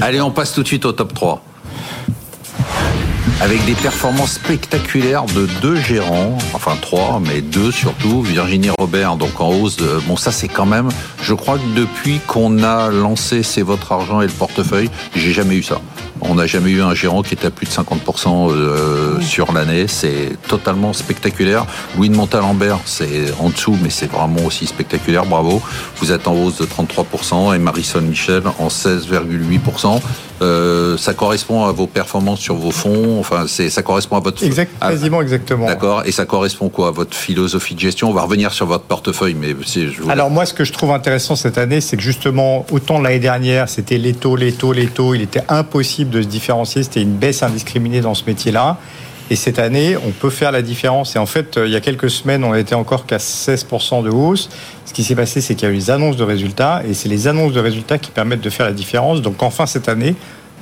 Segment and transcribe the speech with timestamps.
[0.00, 1.42] Allez, on passe tout de suite au top 3
[3.40, 8.22] avec des performances spectaculaires de deux gérants, enfin trois, mais deux surtout.
[8.22, 9.76] Virginie Robert, donc en hausse.
[10.06, 10.88] Bon, ça c'est quand même.
[11.20, 15.56] Je crois que depuis qu'on a lancé C'est votre argent et le portefeuille, j'ai jamais
[15.56, 15.80] eu ça.
[16.20, 19.86] On n'a jamais eu un gérant qui était à plus de 50% euh, sur l'année.
[19.88, 21.66] C'est totalement spectaculaire.
[21.96, 25.26] Louis de Montalembert, c'est en dessous, mais c'est vraiment aussi spectaculaire.
[25.26, 25.62] Bravo.
[25.98, 30.00] Vous êtes en hausse de 33% et Marisol Michel en 16,8%.
[30.42, 33.18] Euh, ça correspond à vos performances sur vos fonds?
[33.18, 35.66] Enfin, c'est ça correspond à votre exact, quasiment exactement.
[35.66, 36.02] D'accord.
[36.04, 38.10] Et ça correspond quoi à votre philosophie de gestion?
[38.10, 41.36] On va revenir sur votre portefeuille, mais je alors moi, ce que je trouve intéressant
[41.36, 45.14] cette année, c'est que justement, autant l'année dernière, c'était les taux, les taux, les taux,
[45.14, 46.82] il était impossible de se différencier.
[46.82, 48.78] C'était une baisse indiscriminée dans ce métier-là.
[49.28, 51.16] Et cette année, on peut faire la différence.
[51.16, 54.48] Et en fait, il y a quelques semaines, on était encore qu'à 16% de hausse.
[54.84, 56.82] Ce qui s'est passé, c'est qu'il y a eu les annonces de résultats.
[56.88, 59.22] Et c'est les annonces de résultats qui permettent de faire la différence.
[59.22, 60.14] Donc enfin, cette année,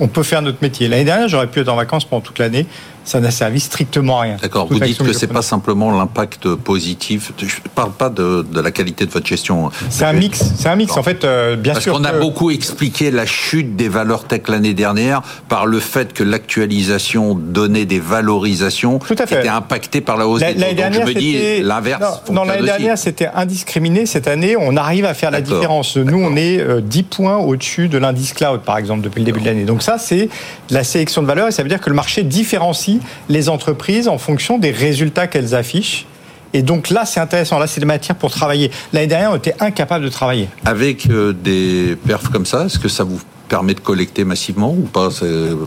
[0.00, 0.88] on peut faire notre métier.
[0.88, 2.66] L'année dernière, j'aurais pu être en vacances pendant toute l'année
[3.08, 4.36] ça n'a servi strictement à rien.
[4.40, 4.66] D'accord.
[4.70, 7.32] Vous dites que c'est pas simplement l'impact positif.
[7.38, 9.70] Je ne parle pas de, la qualité de votre gestion.
[9.88, 10.44] C'est un mix.
[10.58, 10.94] C'est un mix.
[10.94, 11.94] En fait, euh, bien Parce sûr.
[11.94, 16.12] Parce qu'on a beaucoup expliqué la chute des valeurs tech l'année dernière par le fait
[16.12, 19.36] que l'actualisation donnait des valorisations Tout à fait.
[19.36, 20.60] qui étaient impactées par la hausse des taux.
[20.60, 22.22] Donc je me dis l'inverse.
[22.30, 24.04] Non, l'année dernière c'était indiscriminé.
[24.04, 25.96] Cette année, on arrive à faire la différence.
[25.96, 29.40] Nous, on est 10 euh, points au-dessus de l'indice cloud, par exemple, depuis le début
[29.40, 29.64] de l'année.
[29.64, 30.28] Donc ça, c'est
[30.68, 32.97] la sélection de valeurs et ça veut dire que le marché différencie
[33.28, 36.06] les entreprises en fonction des résultats qu'elles affichent.
[36.54, 37.58] Et donc là, c'est intéressant.
[37.58, 38.70] Là, c'est des matières pour travailler.
[38.92, 40.48] L'année dernière, on était incapable de travailler.
[40.64, 44.82] Avec euh, des perfs comme ça, est-ce que ça vous permet de collecter massivement ou
[44.82, 45.08] pas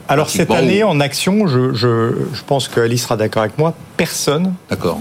[0.07, 4.53] Alors cette année, en action, je, je, je pense qu'Alice sera d'accord avec moi, personne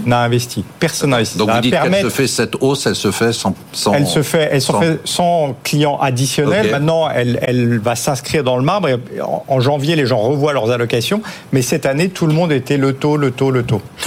[0.05, 0.63] n'a investi.
[0.79, 1.37] Personne n'a investi.
[1.37, 3.53] Donc vous dites qu'elle se fait cette hausse, elle se fait sans...
[3.71, 4.79] sans elle se fait, elle sans...
[4.79, 6.71] Fait sans clients additionnels.
[6.71, 8.89] Maintenant, elle, elle va s'inscrire dans le marbre.
[8.89, 11.21] Et en janvier, les gens revoient leurs allocations.
[11.51, 13.81] Mais cette année, tout le monde était le taux, le taux, le taux.